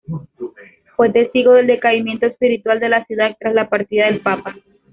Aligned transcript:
Fue 0.97 1.11
testigo 1.11 1.53
del 1.53 1.67
decaimiento 1.67 2.25
espiritual 2.25 2.79
de 2.79 2.89
la 2.89 3.05
ciudad 3.05 3.37
tras 3.39 3.53
la 3.53 3.69
partida 3.69 4.07
del 4.07 4.19
papa. 4.21 4.55